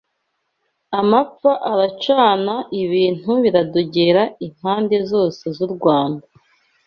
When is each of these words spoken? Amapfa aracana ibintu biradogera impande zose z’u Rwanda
Amapfa 0.99 1.51
aracana 1.71 2.55
ibintu 2.83 3.31
biradogera 3.43 4.23
impande 4.45 4.97
zose 5.11 5.43
z’u 5.55 5.69
Rwanda 5.75 6.25